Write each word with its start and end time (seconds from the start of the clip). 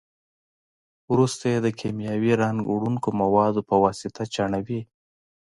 وروسته 1.11 1.43
یې 1.51 1.59
د 1.61 1.67
کیمیاوي 1.79 2.31
رنګ 2.43 2.57
وړونکو 2.73 3.07
موادو 3.21 3.61
په 3.69 3.75
واسطه 3.83 4.21
چاڼوي. 4.35 4.81